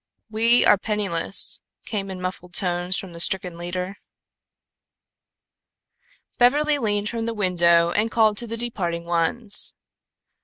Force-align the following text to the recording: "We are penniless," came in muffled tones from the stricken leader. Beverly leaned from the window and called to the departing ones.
"We 0.31 0.65
are 0.65 0.79
penniless," 0.79 1.61
came 1.85 2.09
in 2.09 2.19
muffled 2.19 2.55
tones 2.55 2.97
from 2.97 3.13
the 3.13 3.19
stricken 3.19 3.55
leader. 3.55 3.97
Beverly 6.39 6.79
leaned 6.79 7.07
from 7.09 7.27
the 7.27 7.35
window 7.35 7.91
and 7.91 8.09
called 8.09 8.35
to 8.37 8.47
the 8.47 8.57
departing 8.57 9.05
ones. 9.05 9.75